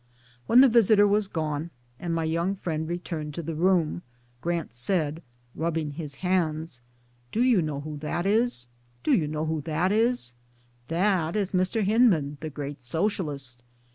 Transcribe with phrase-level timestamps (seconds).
[0.49, 1.69] iWhen the visitor was gone
[1.99, 4.01] and my young friend returned to the room,
[4.41, 5.21] Grant said,
[5.53, 6.81] rubbing his hands"
[7.31, 8.65] Do you know whb that is?
[9.03, 10.33] Do you know who that is?
[10.87, 11.83] That is Mr.
[11.85, 13.61] Hyndman, the great Socialist.